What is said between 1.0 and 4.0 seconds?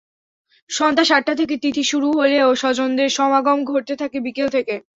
সাতটা থেকে তিথি শুরু হলেও স্বজনদের সমাগম ঘটতে